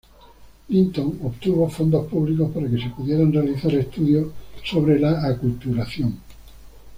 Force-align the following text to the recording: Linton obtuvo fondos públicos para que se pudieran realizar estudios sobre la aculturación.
Linton 0.69 1.19
obtuvo 1.23 1.69
fondos 1.69 2.07
públicos 2.07 2.49
para 2.51 2.67
que 2.67 2.81
se 2.81 2.89
pudieran 2.89 3.31
realizar 3.31 3.71
estudios 3.75 4.31
sobre 4.65 4.99
la 4.99 5.27
aculturación. 5.27 6.17